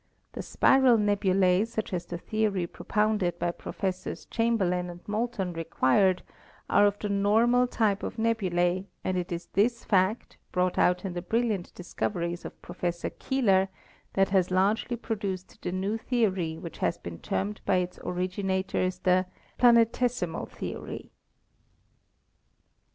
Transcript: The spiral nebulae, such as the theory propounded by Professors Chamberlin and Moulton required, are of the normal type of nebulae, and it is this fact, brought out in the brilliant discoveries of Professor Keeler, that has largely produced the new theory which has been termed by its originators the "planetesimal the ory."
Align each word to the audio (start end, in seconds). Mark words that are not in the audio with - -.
The 0.31 0.41
spiral 0.41 0.97
nebulae, 0.97 1.63
such 1.65 1.93
as 1.93 2.07
the 2.07 2.17
theory 2.17 2.65
propounded 2.65 3.37
by 3.37 3.51
Professors 3.51 4.25
Chamberlin 4.25 4.89
and 4.89 5.07
Moulton 5.07 5.53
required, 5.53 6.23
are 6.71 6.87
of 6.87 6.97
the 6.97 7.07
normal 7.09 7.67
type 7.67 8.01
of 8.01 8.17
nebulae, 8.17 8.87
and 9.03 9.15
it 9.15 9.31
is 9.31 9.45
this 9.53 9.85
fact, 9.85 10.37
brought 10.51 10.79
out 10.79 11.05
in 11.05 11.13
the 11.13 11.21
brilliant 11.21 11.71
discoveries 11.75 12.45
of 12.45 12.59
Professor 12.63 13.11
Keeler, 13.11 13.67
that 14.13 14.29
has 14.29 14.49
largely 14.49 14.95
produced 14.95 15.61
the 15.61 15.71
new 15.71 15.99
theory 15.99 16.57
which 16.57 16.79
has 16.79 16.97
been 16.97 17.19
termed 17.19 17.61
by 17.67 17.75
its 17.75 17.99
originators 18.03 18.97
the 18.97 19.27
"planetesimal 19.59 20.49
the 20.57 20.73
ory." 20.75 21.11